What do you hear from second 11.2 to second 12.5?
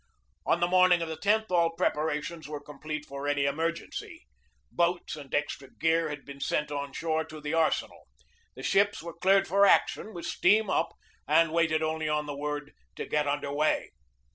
and waited only on the